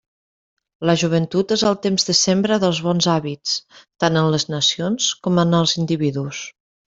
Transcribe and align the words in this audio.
La 0.89 0.93
joventut 1.01 1.51
és 1.55 1.63
el 1.71 1.75
temps 1.83 2.07
de 2.07 2.15
sembra 2.19 2.57
dels 2.63 2.79
bons 2.85 3.09
hàbits, 3.17 3.53
tant 4.05 4.19
en 4.23 4.31
les 4.37 4.47
nacions 4.55 5.11
com 5.29 5.39
en 5.45 5.55
els 5.61 5.77
individus. 5.85 6.43